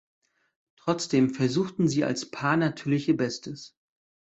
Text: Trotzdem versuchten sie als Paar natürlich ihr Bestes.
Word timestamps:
Trotzdem 0.77 1.29
versuchten 1.31 1.87
sie 1.87 2.03
als 2.03 2.31
Paar 2.31 2.57
natürlich 2.57 3.07
ihr 3.07 3.15
Bestes. 3.17 3.77